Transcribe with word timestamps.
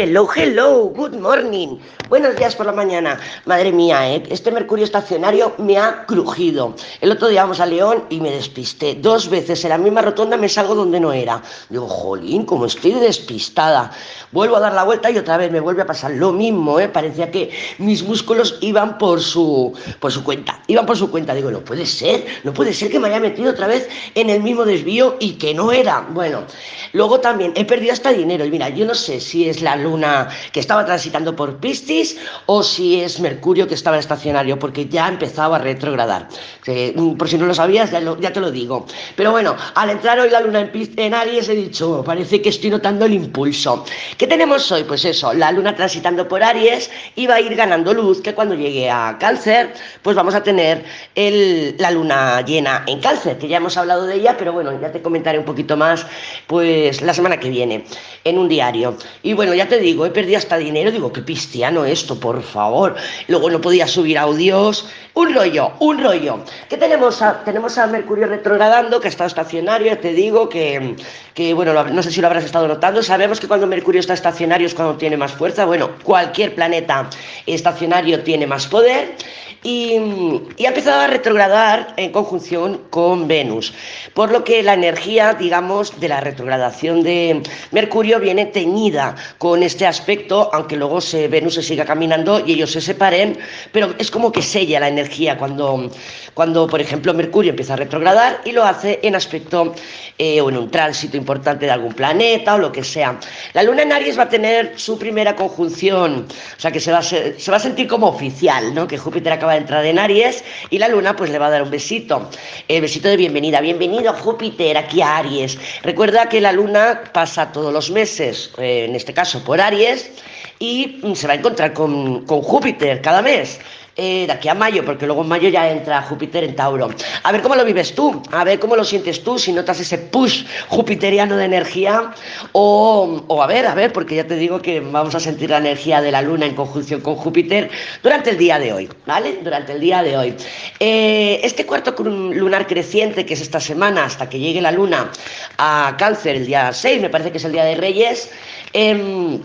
Hello, 0.00 0.28
hello, 0.32 0.92
good 0.94 1.14
morning. 1.14 1.76
Buenos 2.08 2.36
días 2.36 2.54
por 2.54 2.66
la 2.66 2.72
mañana. 2.72 3.18
Madre 3.46 3.72
mía, 3.72 4.14
¿eh? 4.14 4.22
este 4.30 4.52
mercurio 4.52 4.84
estacionario 4.84 5.54
me 5.58 5.76
ha 5.76 6.06
crujido. 6.06 6.76
El 7.00 7.10
otro 7.10 7.26
día 7.26 7.42
vamos 7.42 7.58
a 7.58 7.66
León 7.66 8.04
y 8.08 8.20
me 8.20 8.30
despisté. 8.30 8.94
Dos 8.94 9.28
veces 9.28 9.64
en 9.64 9.70
la 9.70 9.76
misma 9.76 10.02
rotonda 10.02 10.36
me 10.36 10.48
salgo 10.48 10.76
donde 10.76 11.00
no 11.00 11.12
era. 11.12 11.42
Digo, 11.68 11.88
jolín, 11.88 12.44
como 12.44 12.66
estoy 12.66 12.92
despistada. 12.92 13.90
Vuelvo 14.30 14.56
a 14.56 14.60
dar 14.60 14.72
la 14.72 14.84
vuelta 14.84 15.10
y 15.10 15.18
otra 15.18 15.36
vez 15.36 15.50
me 15.50 15.58
vuelve 15.58 15.82
a 15.82 15.86
pasar 15.86 16.12
lo 16.12 16.30
mismo, 16.30 16.78
¿eh? 16.78 16.88
Parecía 16.88 17.32
que 17.32 17.50
mis 17.78 18.04
músculos 18.04 18.56
iban 18.60 18.98
por 18.98 19.20
su, 19.20 19.76
por 19.98 20.12
su 20.12 20.22
cuenta. 20.22 20.62
Iban 20.68 20.86
por 20.86 20.96
su 20.96 21.10
cuenta. 21.10 21.34
Digo, 21.34 21.50
no 21.50 21.60
puede 21.60 21.84
ser, 21.84 22.24
no 22.44 22.54
puede 22.54 22.72
ser 22.72 22.88
que 22.88 23.00
me 23.00 23.08
haya 23.08 23.18
metido 23.18 23.50
otra 23.50 23.66
vez 23.66 23.88
en 24.14 24.30
el 24.30 24.44
mismo 24.44 24.64
desvío 24.64 25.16
y 25.18 25.32
que 25.32 25.54
no 25.54 25.72
era. 25.72 26.06
Bueno, 26.10 26.44
luego 26.92 27.18
también 27.18 27.52
he 27.56 27.64
perdido 27.64 27.92
hasta 27.92 28.12
dinero. 28.12 28.44
Y 28.44 28.50
mira, 28.50 28.68
yo 28.68 28.86
no 28.86 28.94
sé 28.94 29.18
si 29.18 29.48
es 29.48 29.60
la 29.60 29.76
luna 29.88 30.28
que 30.52 30.60
estaba 30.60 30.84
transitando 30.84 31.34
por 31.34 31.56
Piscis 31.58 32.16
o 32.46 32.62
si 32.62 33.00
es 33.00 33.20
Mercurio 33.20 33.66
que 33.66 33.74
estaba 33.74 33.98
estacionario, 33.98 34.58
porque 34.58 34.86
ya 34.86 35.08
empezaba 35.08 35.56
a 35.56 35.60
retrogradar. 35.60 36.28
Mm, 36.66 37.16
por 37.16 37.28
si 37.28 37.38
no 37.38 37.46
lo 37.46 37.54
sabías, 37.54 37.90
ya, 37.90 38.32
te 38.32 38.40
lo 38.40 38.50
digo. 38.50 38.86
Pero 39.16 39.30
bueno, 39.32 39.56
al 39.74 39.90
entrar 39.90 40.18
hoy 40.20 40.30
la 40.30 40.40
luna 40.40 40.60
en, 40.60 40.70
en 40.96 41.14
Aries 41.14 41.48
he 41.48 41.54
dicho, 41.54 42.02
parece 42.04 42.40
que 42.42 42.50
estoy 42.50 42.70
notando 42.70 43.06
el 43.06 43.14
impulso. 43.14 43.84
¿Qué 44.16 44.26
tenemos 44.26 44.70
hoy? 44.72 44.84
Pues 44.84 45.04
eso, 45.04 45.32
la 45.32 45.50
luna 45.52 45.74
transitando 45.74 46.28
por 46.28 46.42
Aries 46.42 46.90
va 47.28 47.34
a 47.36 47.40
ir 47.40 47.54
ganando 47.54 47.92
luz, 47.94 48.20
que 48.20 48.34
cuando 48.34 48.54
llegue 48.54 48.90
a 48.90 49.16
Cáncer, 49.18 49.72
pues 50.02 50.16
vamos 50.16 50.34
a 50.34 50.42
tener 50.42 50.84
el, 51.14 51.76
la 51.78 51.90
luna 51.90 52.40
llena 52.42 52.84
en 52.86 53.00
Cáncer, 53.00 53.38
que 53.38 53.48
ya 53.48 53.58
hemos 53.58 53.76
hablado 53.76 54.06
de 54.06 54.14
ella, 54.14 54.36
pero 54.38 54.52
bueno, 54.52 54.78
ya 54.80 54.90
te 54.90 55.02
comentaré 55.02 55.38
un 55.38 55.44
poquito 55.44 55.76
más, 55.76 56.06
pues 56.46 57.02
la 57.02 57.14
semana 57.14 57.38
que 57.38 57.50
viene, 57.50 57.84
en 58.24 58.38
un 58.38 58.48
diario. 58.48 58.96
Y 59.22 59.34
bueno, 59.34 59.54
ya 59.54 59.67
te 59.68 59.78
digo, 59.78 60.06
he 60.06 60.10
perdido 60.10 60.38
hasta 60.38 60.56
dinero, 60.56 60.90
digo, 60.90 61.12
qué 61.12 61.22
pistiano 61.22 61.84
esto, 61.84 62.18
por 62.18 62.42
favor. 62.42 62.96
Luego 63.28 63.50
no 63.50 63.60
podía 63.60 63.86
subir 63.86 64.18
audios, 64.18 64.88
un 65.14 65.34
rollo, 65.34 65.72
un 65.80 66.02
rollo. 66.02 66.40
¿Qué 66.68 66.76
tenemos? 66.76 67.22
A, 67.22 67.44
tenemos 67.44 67.78
a 67.78 67.86
Mercurio 67.86 68.26
retrogradando, 68.26 69.00
que 69.00 69.08
está 69.08 69.26
estacionario, 69.26 69.88
ya 69.88 70.00
te 70.00 70.12
digo, 70.12 70.48
que, 70.48 70.96
que, 71.34 71.54
bueno, 71.54 71.84
no 71.84 72.02
sé 72.02 72.10
si 72.10 72.20
lo 72.20 72.26
habrás 72.26 72.44
estado 72.44 72.66
notando, 72.66 73.02
sabemos 73.02 73.40
que 73.40 73.48
cuando 73.48 73.66
Mercurio 73.66 74.00
está 74.00 74.14
estacionario 74.14 74.66
es 74.66 74.74
cuando 74.74 74.96
tiene 74.96 75.16
más 75.16 75.32
fuerza, 75.32 75.64
bueno, 75.64 75.90
cualquier 76.02 76.54
planeta 76.54 77.08
estacionario 77.46 78.22
tiene 78.22 78.46
más 78.46 78.66
poder 78.66 79.16
y, 79.62 79.96
ha 79.96 80.68
empezado 80.68 81.00
a 81.00 81.06
retrogradar 81.08 81.94
en 81.96 82.12
conjunción 82.12 82.82
con 82.90 83.26
Venus, 83.26 83.74
por 84.14 84.30
lo 84.30 84.44
que 84.44 84.62
la 84.62 84.74
energía, 84.74 85.34
digamos, 85.34 85.98
de 86.00 86.08
la 86.08 86.20
retrogradación 86.20 87.02
de 87.02 87.42
Mercurio 87.72 88.20
viene 88.20 88.46
teñida 88.46 89.16
con 89.38 89.57
este 89.62 89.86
aspecto, 89.86 90.50
aunque 90.52 90.76
luego 90.76 91.00
se, 91.00 91.28
Venus 91.28 91.54
se 91.54 91.62
siga 91.62 91.84
caminando 91.84 92.44
y 92.44 92.52
ellos 92.52 92.72
se 92.72 92.80
separen, 92.80 93.38
pero 93.72 93.94
es 93.98 94.10
como 94.10 94.32
que 94.32 94.42
sella 94.42 94.80
la 94.80 94.88
energía 94.88 95.36
cuando, 95.38 95.90
cuando 96.38 96.68
por 96.68 96.80
ejemplo, 96.80 97.12
Mercurio 97.14 97.50
empieza 97.50 97.72
a 97.72 97.76
retrogradar 97.78 98.42
y 98.44 98.52
lo 98.52 98.62
hace 98.62 99.00
en 99.02 99.16
aspecto 99.16 99.74
eh, 100.16 100.40
o 100.40 100.48
en 100.48 100.56
un 100.56 100.70
tránsito 100.70 101.16
importante 101.16 101.66
de 101.66 101.72
algún 101.72 101.94
planeta 101.94 102.54
o 102.54 102.58
lo 102.58 102.70
que 102.70 102.84
sea. 102.84 103.18
La 103.54 103.64
luna 103.64 103.82
en 103.82 103.90
Aries 103.90 104.16
va 104.16 104.22
a 104.22 104.28
tener 104.28 104.78
su 104.78 105.00
primera 105.00 105.34
conjunción, 105.34 106.28
o 106.56 106.60
sea 106.60 106.70
que 106.70 106.78
se 106.78 106.92
va 106.92 106.98
a, 106.98 107.02
se 107.02 107.50
va 107.50 107.56
a 107.56 107.58
sentir 107.58 107.88
como 107.88 108.06
oficial, 108.06 108.72
¿no? 108.72 108.86
Que 108.86 108.96
Júpiter 108.96 109.32
acaba 109.32 109.54
de 109.54 109.58
entrar 109.58 109.84
en 109.84 109.98
Aries 109.98 110.44
y 110.70 110.78
la 110.78 110.86
luna 110.86 111.16
pues 111.16 111.30
le 111.30 111.40
va 111.40 111.48
a 111.48 111.50
dar 111.50 111.64
un 111.64 111.72
besito, 111.72 112.30
el 112.68 112.82
besito 112.82 113.08
de 113.08 113.16
bienvenida, 113.16 113.60
bienvenido 113.60 114.12
Júpiter 114.12 114.76
aquí 114.76 115.02
a 115.02 115.16
Aries. 115.16 115.58
Recuerda 115.82 116.28
que 116.28 116.40
la 116.40 116.52
luna 116.52 117.02
pasa 117.12 117.50
todos 117.50 117.72
los 117.72 117.90
meses, 117.90 118.52
eh, 118.58 118.84
en 118.88 118.94
este 118.94 119.12
caso 119.12 119.42
por 119.42 119.60
Aries, 119.60 120.12
y 120.60 121.00
se 121.14 121.26
va 121.26 121.32
a 121.32 121.36
encontrar 121.36 121.72
con, 121.72 122.24
con 122.26 122.42
Júpiter 122.42 123.02
cada 123.02 123.22
mes. 123.22 123.58
Eh, 124.00 124.26
de 124.28 124.32
aquí 124.32 124.48
a 124.48 124.54
mayo, 124.54 124.84
porque 124.84 125.06
luego 125.06 125.22
en 125.22 125.28
mayo 125.28 125.48
ya 125.48 125.68
entra 125.68 126.00
Júpiter 126.02 126.44
en 126.44 126.54
Tauro. 126.54 126.88
A 127.24 127.32
ver 127.32 127.42
cómo 127.42 127.56
lo 127.56 127.64
vives 127.64 127.96
tú, 127.96 128.22
a 128.30 128.44
ver 128.44 128.60
cómo 128.60 128.76
lo 128.76 128.84
sientes 128.84 129.24
tú, 129.24 129.40
si 129.40 129.52
notas 129.52 129.80
ese 129.80 129.98
push 129.98 130.44
jupiteriano 130.68 131.36
de 131.36 131.44
energía, 131.44 132.12
o, 132.52 133.24
o 133.26 133.42
a 133.42 133.48
ver, 133.48 133.66
a 133.66 133.74
ver, 133.74 133.92
porque 133.92 134.14
ya 134.14 134.24
te 134.24 134.36
digo 134.36 134.62
que 134.62 134.78
vamos 134.78 135.16
a 135.16 135.18
sentir 135.18 135.50
la 135.50 135.58
energía 135.58 136.00
de 136.00 136.12
la 136.12 136.22
Luna 136.22 136.46
en 136.46 136.54
conjunción 136.54 137.00
con 137.00 137.16
Júpiter 137.16 137.70
durante 138.00 138.30
el 138.30 138.38
día 138.38 138.60
de 138.60 138.72
hoy, 138.72 138.88
¿vale? 139.04 139.40
Durante 139.42 139.72
el 139.72 139.80
día 139.80 140.00
de 140.04 140.16
hoy. 140.16 140.34
Eh, 140.78 141.40
este 141.42 141.66
cuarto 141.66 142.00
lunar 142.00 142.68
creciente, 142.68 143.26
que 143.26 143.34
es 143.34 143.40
esta 143.40 143.58
semana, 143.58 144.04
hasta 144.04 144.28
que 144.28 144.38
llegue 144.38 144.60
la 144.60 144.70
Luna 144.70 145.10
a 145.56 145.96
Cáncer 145.98 146.36
el 146.36 146.46
día 146.46 146.72
6, 146.72 147.02
me 147.02 147.10
parece 147.10 147.32
que 147.32 147.38
es 147.38 147.44
el 147.44 147.50
día 147.50 147.64
de 147.64 147.74
Reyes, 147.74 148.30
eh, 148.72 149.40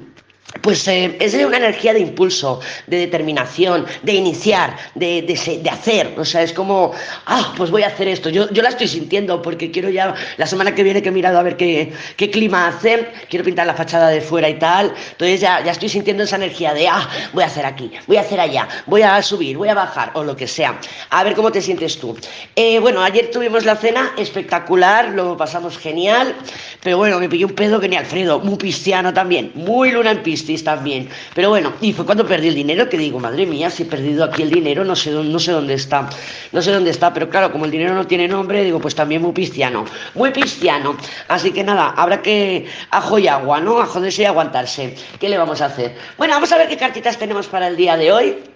pues 0.61 0.87
eh, 0.87 1.17
es 1.19 1.33
una 1.33 1.57
energía 1.57 1.93
de 1.93 1.99
impulso, 1.99 2.59
de 2.87 2.97
determinación, 2.97 3.85
de 4.03 4.13
iniciar, 4.13 4.77
de, 4.95 5.21
de, 5.23 5.69
hacer. 5.69 6.13
O 6.17 6.23
sea, 6.23 6.43
es 6.43 6.53
como, 6.53 6.91
ah, 7.25 7.53
pues 7.57 7.71
voy 7.71 7.83
a 7.83 7.87
hacer 7.87 8.07
esto. 8.07 8.29
Yo, 8.29 8.49
yo 8.51 8.61
la 8.61 8.69
estoy 8.69 8.87
sintiendo 8.87 9.41
porque 9.41 9.71
quiero 9.71 9.89
ya, 9.89 10.13
la 10.37 10.45
semana 10.45 10.75
que 10.75 10.83
viene 10.83 11.01
que 11.01 11.09
he 11.09 11.11
mirado 11.11 11.39
a 11.39 11.43
ver 11.43 11.57
qué, 11.57 11.91
qué 12.17 12.29
clima 12.29 12.67
hace, 12.67 13.07
quiero 13.29 13.43
pintar 13.43 13.65
la 13.65 13.73
fachada 13.73 14.09
de 14.09 14.21
fuera 14.21 14.47
y 14.47 14.59
tal. 14.59 14.93
Entonces 15.11 15.41
ya, 15.41 15.63
ya 15.63 15.71
estoy 15.71 15.89
sintiendo 15.89 16.23
esa 16.23 16.35
energía 16.35 16.73
de, 16.73 16.87
ah, 16.87 17.09
voy 17.33 17.43
a 17.43 17.47
hacer 17.47 17.65
aquí, 17.65 17.91
voy 18.07 18.17
a 18.17 18.21
hacer 18.21 18.39
allá, 18.39 18.67
voy 18.85 19.01
a 19.01 19.21
subir, 19.21 19.57
voy 19.57 19.69
a 19.69 19.73
bajar 19.73 20.11
o 20.13 20.23
lo 20.23 20.35
que 20.35 20.47
sea. 20.47 20.79
A 21.09 21.23
ver 21.23 21.33
cómo 21.33 21.51
te 21.51 21.61
sientes 21.61 21.97
tú. 21.97 22.15
Eh, 22.55 22.79
bueno, 22.79 23.01
ayer 23.01 23.31
tuvimos 23.31 23.65
la 23.65 23.75
cena 23.75 24.13
espectacular, 24.17 25.09
lo 25.09 25.35
pasamos 25.35 25.77
genial, 25.77 26.35
pero 26.81 26.97
bueno, 26.97 27.19
me 27.19 27.27
pilló 27.27 27.47
un 27.47 27.53
pedo 27.53 27.79
que 27.79 27.89
ni 27.89 27.95
Alfredo, 27.95 28.39
muy 28.39 28.57
cristiano 28.57 29.13
también, 29.13 29.51
muy 29.55 29.91
luna 29.91 30.11
en 30.11 30.21
pista 30.21 30.42
también. 30.63 31.09
Pero 31.33 31.49
bueno, 31.49 31.73
y 31.81 31.93
fue 31.93 32.05
cuando 32.05 32.25
perdí 32.25 32.49
el 32.49 32.55
dinero 32.55 32.89
que 32.89 32.97
digo, 32.97 33.19
madre 33.19 33.45
mía, 33.45 33.69
si 33.69 33.83
he 33.83 33.85
perdido 33.85 34.23
aquí 34.23 34.43
el 34.43 34.49
dinero, 34.49 34.83
no 34.83 34.95
sé, 34.95 35.11
no 35.11 35.39
sé 35.39 35.51
dónde 35.51 35.73
está. 35.73 36.09
No 36.51 36.61
sé 36.61 36.71
dónde 36.71 36.91
está, 36.91 37.13
pero 37.13 37.29
claro, 37.29 37.51
como 37.51 37.65
el 37.65 37.71
dinero 37.71 37.93
no 37.93 38.05
tiene 38.05 38.27
nombre, 38.27 38.63
digo, 38.63 38.79
pues 38.79 38.95
también 38.95 39.21
muy 39.21 39.33
cristiano. 39.33 39.85
Muy 40.15 40.31
cristiano. 40.31 40.97
Así 41.27 41.51
que 41.51 41.63
nada, 41.63 41.93
habrá 41.95 42.21
que 42.21 42.65
ajo 42.91 43.19
y 43.19 43.27
agua, 43.27 43.59
¿no? 43.59 43.79
A 43.79 43.85
joderse 43.85 44.23
y 44.23 44.25
aguantarse. 44.25 44.95
¿Qué 45.19 45.29
le 45.29 45.37
vamos 45.37 45.61
a 45.61 45.65
hacer? 45.67 45.95
Bueno, 46.17 46.33
vamos 46.33 46.51
a 46.51 46.57
ver 46.57 46.67
qué 46.67 46.77
cartitas 46.77 47.17
tenemos 47.17 47.47
para 47.47 47.67
el 47.67 47.77
día 47.77 47.97
de 47.97 48.11
hoy 48.11 48.52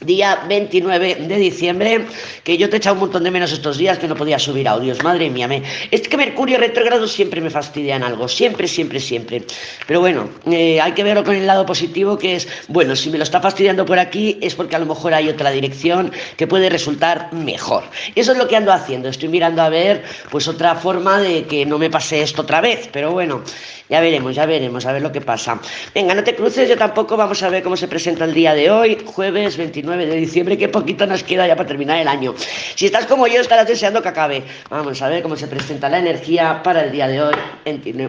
día 0.00 0.44
29 0.48 1.14
de 1.14 1.36
diciembre, 1.36 2.06
que 2.44 2.56
yo 2.56 2.68
te 2.68 2.76
he 2.76 2.78
echado 2.78 2.94
un 2.94 3.00
montón 3.00 3.24
de 3.24 3.30
menos 3.30 3.52
estos 3.52 3.78
días 3.78 3.98
que 3.98 4.08
no 4.08 4.14
podía 4.14 4.38
subir 4.38 4.68
audios, 4.68 5.02
madre 5.02 5.30
mía, 5.30 5.46
me... 5.48 5.62
es 5.90 6.08
que 6.08 6.16
Mercurio 6.16 6.58
retrogrado 6.58 7.06
siempre 7.06 7.40
me 7.40 7.50
fastidia 7.50 7.96
en 7.96 8.02
algo, 8.02 8.28
siempre, 8.28 8.66
siempre, 8.68 9.00
siempre. 9.00 9.42
Pero 9.86 10.00
bueno, 10.00 10.30
eh, 10.50 10.80
hay 10.80 10.92
que 10.92 11.04
verlo 11.04 11.24
con 11.24 11.34
el 11.34 11.46
lado 11.46 11.66
positivo, 11.66 12.18
que 12.18 12.36
es, 12.36 12.48
bueno, 12.68 12.96
si 12.96 13.10
me 13.10 13.18
lo 13.18 13.24
está 13.24 13.40
fastidiando 13.40 13.84
por 13.84 13.98
aquí 13.98 14.38
es 14.40 14.54
porque 14.54 14.76
a 14.76 14.78
lo 14.78 14.86
mejor 14.86 15.14
hay 15.14 15.28
otra 15.28 15.50
dirección 15.50 16.12
que 16.36 16.46
puede 16.46 16.70
resultar 16.70 17.32
mejor. 17.32 17.84
Eso 18.14 18.32
es 18.32 18.38
lo 18.38 18.48
que 18.48 18.56
ando 18.56 18.72
haciendo, 18.72 19.08
estoy 19.08 19.28
mirando 19.28 19.62
a 19.62 19.68
ver 19.68 20.02
pues 20.30 20.48
otra 20.48 20.74
forma 20.74 21.20
de 21.20 21.44
que 21.44 21.66
no 21.66 21.78
me 21.78 21.90
pase 21.90 22.22
esto 22.22 22.42
otra 22.42 22.60
vez, 22.60 22.88
pero 22.92 23.12
bueno, 23.12 23.42
ya 23.88 24.00
veremos, 24.00 24.34
ya 24.34 24.46
veremos, 24.46 24.86
a 24.86 24.92
ver 24.92 25.02
lo 25.02 25.10
que 25.10 25.20
pasa. 25.20 25.60
Venga, 25.94 26.14
no 26.14 26.22
te 26.22 26.34
cruces, 26.34 26.68
yo 26.68 26.76
tampoco, 26.76 27.16
vamos 27.16 27.42
a 27.42 27.48
ver 27.48 27.62
cómo 27.62 27.76
se 27.76 27.88
presenta 27.88 28.24
el 28.24 28.32
día 28.32 28.54
de 28.54 28.70
hoy, 28.70 28.98
jueves 29.04 29.56
29 29.56 29.89
de 29.96 30.16
diciembre, 30.16 30.56
qué 30.58 30.68
poquito 30.68 31.06
nos 31.06 31.22
queda 31.22 31.46
ya 31.46 31.56
para 31.56 31.68
terminar 31.68 31.98
el 31.98 32.08
año. 32.08 32.34
Si 32.74 32.86
estás 32.86 33.06
como 33.06 33.26
yo, 33.26 33.40
estarás 33.40 33.66
deseando 33.66 34.02
que 34.02 34.08
acabe. 34.08 34.42
Vamos 34.68 35.00
a 35.02 35.08
ver 35.08 35.22
cómo 35.22 35.36
se 35.36 35.46
presenta 35.46 35.88
la 35.88 35.98
energía 35.98 36.62
para 36.62 36.84
el 36.84 36.92
día 36.92 37.08
de 37.08 37.22
hoy. 37.22 37.34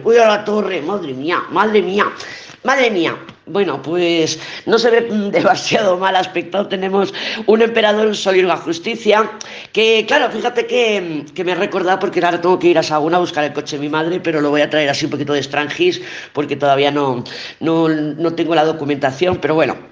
Uy, 0.04 0.16
a 0.18 0.26
la 0.26 0.44
torre, 0.44 0.82
madre 0.82 1.14
mía, 1.14 1.42
madre 1.50 1.82
mía, 1.82 2.06
madre 2.62 2.90
mía. 2.90 3.16
Bueno, 3.46 3.82
pues 3.82 4.38
no 4.66 4.78
se 4.78 4.90
ve 4.90 5.00
demasiado 5.32 5.98
mal 5.98 6.14
aspecto. 6.14 6.68
Tenemos 6.68 7.12
un 7.46 7.62
emperador, 7.62 8.06
un 8.06 8.14
sol 8.14 8.36
y 8.36 8.44
una 8.44 8.56
justicia. 8.56 9.30
Que, 9.72 10.04
claro, 10.06 10.30
fíjate 10.30 10.66
que, 10.66 11.24
que, 11.34 11.44
me 11.44 11.52
ha 11.52 11.56
recordado 11.56 11.98
porque 11.98 12.24
ahora 12.24 12.40
tengo 12.40 12.58
que 12.58 12.68
ir 12.68 12.78
a 12.78 12.82
Saguna 12.82 13.16
a 13.16 13.20
buscar 13.20 13.44
el 13.44 13.52
coche 13.52 13.76
de 13.76 13.82
mi 13.82 13.88
madre, 13.88 14.20
pero 14.20 14.40
lo 14.40 14.50
voy 14.50 14.60
a 14.60 14.70
traer 14.70 14.88
así 14.88 15.06
un 15.06 15.10
poquito 15.10 15.32
de 15.32 15.40
extranjis 15.40 16.00
porque 16.32 16.56
todavía 16.56 16.90
no, 16.90 17.24
no, 17.60 17.88
no 17.88 18.34
tengo 18.34 18.54
la 18.54 18.64
documentación. 18.64 19.38
Pero 19.38 19.54
bueno, 19.56 19.91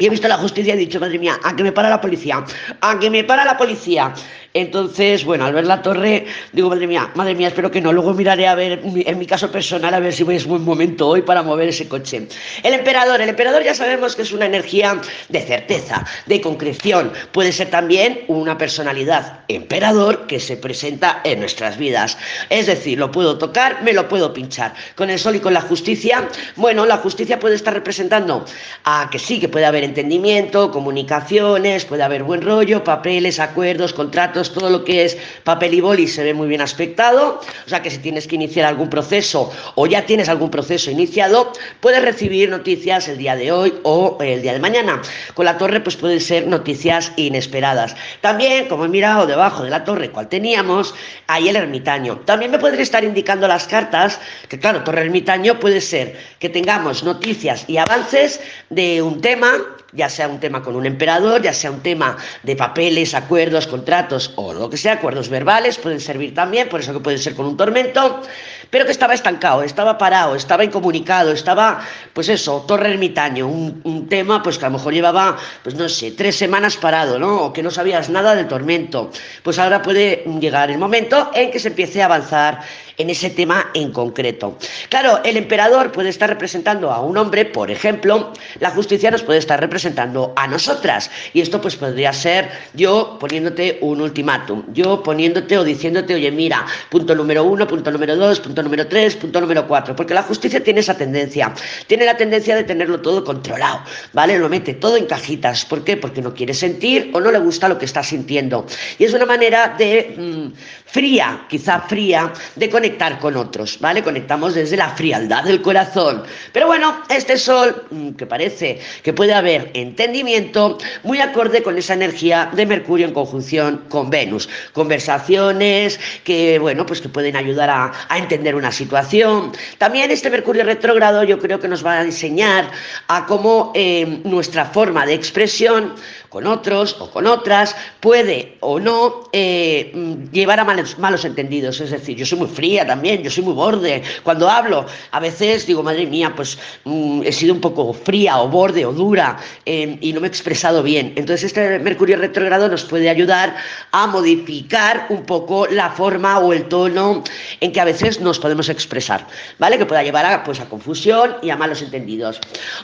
y 0.00 0.06
he 0.06 0.10
visto 0.10 0.26
la 0.26 0.38
justicia 0.38 0.74
y 0.74 0.78
he 0.78 0.80
dicho, 0.80 0.98
madre 0.98 1.18
mía, 1.18 1.38
a 1.44 1.54
que 1.54 1.62
me 1.62 1.72
para 1.72 1.90
la 1.90 2.00
policía, 2.00 2.42
a 2.80 2.98
que 2.98 3.10
me 3.10 3.22
para 3.22 3.44
la 3.44 3.56
policía. 3.56 4.12
Entonces, 4.52 5.24
bueno, 5.24 5.44
al 5.44 5.52
ver 5.52 5.64
la 5.64 5.80
torre, 5.80 6.26
digo, 6.52 6.68
madre 6.68 6.88
mía, 6.88 7.12
madre 7.14 7.36
mía, 7.36 7.48
espero 7.48 7.70
que 7.70 7.80
no. 7.80 7.92
Luego 7.92 8.12
miraré 8.14 8.48
a 8.48 8.56
ver, 8.56 8.82
en 8.84 9.18
mi 9.18 9.24
caso 9.24 9.50
personal, 9.52 9.94
a 9.94 10.00
ver 10.00 10.12
si 10.12 10.24
es 10.28 10.44
buen 10.44 10.64
momento 10.64 11.06
hoy 11.06 11.22
para 11.22 11.44
mover 11.44 11.68
ese 11.68 11.86
coche. 11.86 12.26
El 12.64 12.74
emperador, 12.74 13.20
el 13.20 13.28
emperador 13.28 13.62
ya 13.62 13.74
sabemos 13.74 14.16
que 14.16 14.22
es 14.22 14.32
una 14.32 14.46
energía 14.46 15.00
de 15.28 15.40
certeza, 15.42 16.04
de 16.26 16.40
concreción. 16.40 17.12
Puede 17.30 17.52
ser 17.52 17.70
también 17.70 18.22
una 18.26 18.58
personalidad 18.58 19.40
emperador 19.46 20.26
que 20.26 20.40
se 20.40 20.56
presenta 20.56 21.20
en 21.22 21.38
nuestras 21.38 21.78
vidas. 21.78 22.18
Es 22.48 22.66
decir, 22.66 22.98
lo 22.98 23.12
puedo 23.12 23.38
tocar, 23.38 23.84
me 23.84 23.92
lo 23.92 24.08
puedo 24.08 24.32
pinchar. 24.32 24.74
Con 24.96 25.10
el 25.10 25.20
sol 25.20 25.36
y 25.36 25.40
con 25.40 25.54
la 25.54 25.60
justicia, 25.60 26.28
bueno, 26.56 26.86
la 26.86 26.96
justicia 26.96 27.38
puede 27.38 27.54
estar 27.54 27.72
representando 27.72 28.44
a 28.82 29.08
que 29.12 29.20
sí, 29.20 29.38
que 29.38 29.48
puede 29.48 29.66
haber 29.66 29.84
entendimiento, 29.84 30.72
comunicaciones, 30.72 31.84
puede 31.84 32.02
haber 32.02 32.24
buen 32.24 32.42
rollo, 32.42 32.82
papeles, 32.82 33.38
acuerdos, 33.38 33.92
contratos 33.92 34.39
todo 34.48 34.70
lo 34.70 34.82
que 34.82 35.04
es 35.04 35.18
papel 35.44 35.74
y 35.74 35.80
boli 35.80 36.08
se 36.08 36.24
ve 36.24 36.32
muy 36.32 36.48
bien 36.48 36.62
aspectado, 36.62 37.40
o 37.66 37.68
sea 37.68 37.82
que 37.82 37.90
si 37.90 37.98
tienes 37.98 38.26
que 38.26 38.36
iniciar 38.36 38.64
algún 38.64 38.88
proceso 38.88 39.52
o 39.74 39.86
ya 39.86 40.06
tienes 40.06 40.30
algún 40.30 40.50
proceso 40.50 40.90
iniciado, 40.90 41.52
puedes 41.80 42.02
recibir 42.02 42.48
noticias 42.48 43.08
el 43.08 43.18
día 43.18 43.36
de 43.36 43.52
hoy 43.52 43.74
o 43.82 44.16
el 44.20 44.40
día 44.40 44.54
de 44.54 44.60
mañana. 44.60 45.02
Con 45.34 45.44
la 45.44 45.58
torre 45.58 45.80
pues 45.80 45.96
pueden 45.96 46.20
ser 46.20 46.46
noticias 46.46 47.12
inesperadas. 47.16 47.94
También, 48.22 48.68
como 48.68 48.86
he 48.86 48.88
mirado 48.88 49.26
debajo 49.26 49.62
de 49.62 49.70
la 49.70 49.84
torre 49.84 50.10
cual 50.10 50.28
teníamos, 50.28 50.94
hay 51.26 51.48
el 51.48 51.56
ermitaño. 51.56 52.20
También 52.24 52.50
me 52.50 52.58
pueden 52.58 52.80
estar 52.80 53.04
indicando 53.04 53.46
las 53.46 53.66
cartas 53.66 54.20
que 54.48 54.58
claro, 54.58 54.82
torre 54.82 55.02
ermitaño 55.02 55.58
puede 55.60 55.80
ser 55.80 56.16
que 56.38 56.48
tengamos 56.48 57.04
noticias 57.04 57.64
y 57.68 57.76
avances 57.76 58.40
de 58.70 59.02
un 59.02 59.20
tema 59.20 59.58
ya 59.92 60.08
sea 60.08 60.28
un 60.28 60.40
tema 60.40 60.62
con 60.62 60.76
un 60.76 60.86
emperador, 60.86 61.42
ya 61.42 61.52
sea 61.52 61.70
un 61.70 61.80
tema 61.80 62.16
de 62.42 62.56
papeles, 62.56 63.14
acuerdos, 63.14 63.66
contratos 63.66 64.32
o 64.36 64.52
lo 64.52 64.70
que 64.70 64.76
sea, 64.76 64.94
acuerdos 64.94 65.28
verbales, 65.28 65.78
pueden 65.78 66.00
servir 66.00 66.34
también, 66.34 66.68
por 66.68 66.80
eso 66.80 66.92
que 66.92 67.00
pueden 67.00 67.18
ser 67.18 67.34
con 67.34 67.46
un 67.46 67.56
tormento, 67.56 68.22
pero 68.70 68.84
que 68.84 68.92
estaba 68.92 69.14
estancado, 69.14 69.62
estaba 69.62 69.98
parado, 69.98 70.36
estaba 70.36 70.64
incomunicado, 70.64 71.32
estaba, 71.32 71.80
pues 72.12 72.28
eso, 72.28 72.64
torre 72.66 72.90
ermitaño, 72.90 73.46
un, 73.46 73.80
un 73.84 74.08
tema 74.08 74.42
pues 74.42 74.58
que 74.58 74.66
a 74.66 74.68
lo 74.68 74.78
mejor 74.78 74.92
llevaba, 74.92 75.36
pues 75.62 75.74
no 75.74 75.88
sé, 75.88 76.12
tres 76.12 76.36
semanas 76.36 76.76
parado, 76.76 77.18
¿no? 77.18 77.42
O 77.42 77.52
que 77.52 77.62
no 77.62 77.70
sabías 77.70 78.08
nada 78.10 78.34
del 78.34 78.48
tormento. 78.48 79.10
Pues 79.42 79.58
ahora 79.58 79.82
puede 79.82 80.24
llegar 80.40 80.70
el 80.70 80.78
momento 80.78 81.30
en 81.34 81.50
que 81.50 81.58
se 81.58 81.68
empiece 81.68 82.02
a 82.02 82.06
avanzar 82.06 82.60
en 82.98 83.10
ese 83.10 83.30
tema 83.30 83.70
en 83.74 83.92
concreto. 83.92 84.56
Claro, 84.88 85.20
el 85.24 85.36
emperador 85.36 85.92
puede 85.92 86.08
estar 86.08 86.28
representando 86.28 86.90
a 86.90 87.00
un 87.00 87.16
hombre, 87.16 87.44
por 87.44 87.70
ejemplo, 87.70 88.32
la 88.58 88.70
justicia 88.70 89.10
nos 89.10 89.22
puede 89.22 89.38
estar 89.38 89.60
representando 89.60 90.32
a 90.36 90.46
nosotras. 90.46 91.10
Y 91.32 91.40
esto 91.40 91.60
pues 91.60 91.76
podría 91.76 92.12
ser 92.12 92.50
yo 92.74 93.18
poniéndote 93.20 93.78
un 93.80 94.00
ultimátum, 94.00 94.64
yo 94.72 95.02
poniéndote 95.02 95.58
o 95.58 95.64
diciéndote, 95.64 96.14
oye, 96.14 96.30
mira, 96.30 96.66
punto 96.90 97.14
número 97.14 97.44
uno, 97.44 97.66
punto 97.66 97.90
número 97.90 98.16
dos, 98.16 98.40
punto 98.40 98.62
número 98.62 98.86
tres, 98.86 99.16
punto 99.16 99.40
número 99.40 99.66
cuatro, 99.66 99.94
porque 99.96 100.14
la 100.14 100.22
justicia 100.22 100.62
tiene 100.62 100.80
esa 100.80 100.96
tendencia, 100.96 101.52
tiene 101.86 102.04
la 102.04 102.16
tendencia 102.16 102.56
de 102.56 102.64
tenerlo 102.64 103.00
todo 103.00 103.24
controlado, 103.24 103.80
¿vale? 104.12 104.38
Lo 104.38 104.48
mete 104.48 104.74
todo 104.74 104.96
en 104.96 105.06
cajitas. 105.06 105.64
¿Por 105.64 105.84
qué? 105.84 105.96
Porque 105.96 106.22
no 106.22 106.34
quiere 106.34 106.54
sentir 106.54 107.10
o 107.12 107.20
no 107.20 107.30
le 107.30 107.38
gusta 107.38 107.68
lo 107.68 107.78
que 107.78 107.84
está 107.84 108.02
sintiendo. 108.02 108.66
Y 108.98 109.04
es 109.04 109.14
una 109.14 109.26
manera 109.26 109.74
de 109.78 110.14
mm, 110.16 110.58
fría, 110.86 111.46
quizá 111.48 111.80
fría, 111.80 112.32
de 112.56 112.68
conectar 112.68 112.89
con 113.20 113.36
otros, 113.36 113.78
¿vale? 113.80 114.02
Conectamos 114.02 114.54
desde 114.54 114.76
la 114.76 114.90
frialdad 114.90 115.44
del 115.44 115.62
corazón. 115.62 116.22
Pero 116.52 116.66
bueno, 116.66 117.02
este 117.08 117.36
sol, 117.36 117.84
mm, 117.90 118.10
que 118.10 118.26
parece 118.26 118.80
que 119.02 119.12
puede 119.12 119.32
haber 119.32 119.70
entendimiento, 119.74 120.78
muy 121.02 121.20
acorde 121.20 121.62
con 121.62 121.78
esa 121.78 121.94
energía 121.94 122.50
de 122.52 122.66
Mercurio 122.66 123.06
en 123.06 123.14
conjunción 123.14 123.84
con 123.88 124.10
Venus. 124.10 124.48
Conversaciones 124.72 125.98
que, 126.24 126.58
bueno, 126.58 126.84
pues 126.86 127.00
que 127.00 127.08
pueden 127.08 127.36
ayudar 127.36 127.70
a, 127.70 127.92
a 128.08 128.18
entender 128.18 128.54
una 128.54 128.72
situación. 128.72 129.52
También 129.78 130.10
este 130.10 130.30
Mercurio 130.30 130.64
retrógrado 130.64 131.24
yo 131.24 131.38
creo 131.38 131.58
que 131.60 131.68
nos 131.68 131.84
va 131.84 132.00
a 132.00 132.02
enseñar 132.02 132.70
a 133.08 133.26
cómo 133.26 133.72
eh, 133.74 134.20
nuestra 134.24 134.66
forma 134.66 135.06
de 135.06 135.14
expresión 135.14 135.94
con 136.30 136.46
otros 136.46 136.96
o 137.00 137.10
con 137.10 137.26
otras 137.26 137.76
puede 137.98 138.56
o 138.60 138.78
no 138.78 139.28
eh, 139.32 139.92
llevar 140.32 140.60
a 140.60 140.64
malos, 140.64 140.96
malos, 140.98 141.24
entendidos. 141.24 141.80
Es 141.80 141.90
decir, 141.90 142.16
yo 142.16 142.24
soy 142.24 142.38
muy 142.38 142.48
fría 142.48 142.86
también, 142.86 143.22
yo 143.22 143.30
soy 143.30 143.44
muy 143.44 143.52
borde. 143.52 144.02
Cuando 144.22 144.48
hablo, 144.48 144.86
a 145.10 145.20
veces 145.20 145.66
digo, 145.66 145.82
madre 145.82 146.06
mía, 146.06 146.32
pues 146.34 146.56
mm, 146.84 147.22
he 147.24 147.32
sido 147.32 147.52
un 147.52 147.60
poco 147.60 147.92
fría 147.92 148.38
o 148.38 148.48
borde 148.48 148.86
o 148.86 148.92
dura 148.92 149.38
eh, 149.66 149.98
y 150.00 150.12
no 150.12 150.20
me 150.20 150.28
he 150.28 150.30
expresado 150.30 150.82
bien. 150.84 151.12
Entonces 151.16 151.44
este 151.44 151.80
Mercurio 151.80 152.16
retrógrado 152.16 152.68
nos 152.68 152.84
puede 152.84 153.10
ayudar 153.10 153.56
a 153.90 154.06
modificar 154.06 155.06
un 155.08 155.24
poco 155.24 155.66
la 155.66 155.90
forma 155.90 156.38
o 156.38 156.52
el 156.52 156.68
tono 156.68 157.24
en 157.60 157.72
que 157.72 157.80
a 157.80 157.84
veces 157.84 158.20
nos 158.20 158.38
podemos 158.38 158.68
expresar, 158.68 159.26
¿vale? 159.58 159.78
Que 159.78 159.86
pueda 159.86 160.04
llevar 160.04 160.24
a, 160.26 160.44
pues, 160.44 160.60
a 160.60 160.66
confusión 160.66 161.36
y 161.42 161.50
a 161.50 161.56
malos 161.56 161.82
entendidos. 161.82 162.38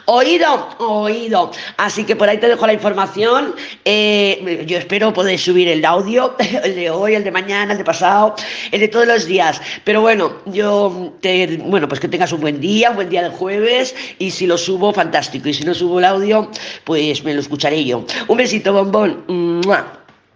Oído, 0.06 0.69
oído. 0.78 1.52
Así 1.76 2.02
que 2.02 2.16
por 2.16 2.28
ahí 2.28 2.38
te 2.38 2.49
dejo 2.49 2.66
la 2.66 2.72
información 2.72 3.35
eh, 3.84 4.64
yo 4.66 4.78
espero 4.78 5.12
poder 5.12 5.38
subir 5.38 5.68
el 5.68 5.84
audio, 5.84 6.34
el 6.64 6.74
de 6.74 6.90
hoy, 6.90 7.14
el 7.14 7.24
de 7.24 7.30
mañana, 7.30 7.72
el 7.72 7.78
de 7.78 7.84
pasado, 7.84 8.34
el 8.72 8.80
de 8.80 8.88
todos 8.88 9.06
los 9.06 9.26
días. 9.26 9.60
Pero 9.84 10.00
bueno, 10.00 10.32
yo 10.46 11.12
te, 11.20 11.58
bueno, 11.58 11.88
pues 11.88 12.00
que 12.00 12.08
tengas 12.08 12.32
un 12.32 12.40
buen 12.40 12.60
día, 12.60 12.90
un 12.90 12.96
buen 12.96 13.08
día 13.08 13.22
de 13.22 13.30
jueves, 13.30 13.94
y 14.18 14.30
si 14.30 14.46
lo 14.46 14.58
subo, 14.58 14.92
fantástico. 14.92 15.48
Y 15.48 15.54
si 15.54 15.64
no 15.64 15.74
subo 15.74 15.98
el 15.98 16.04
audio, 16.04 16.50
pues 16.84 17.22
me 17.24 17.34
lo 17.34 17.40
escucharé 17.40 17.84
yo. 17.84 18.04
Un 18.28 18.36
besito, 18.36 18.72
bombón. 18.72 19.24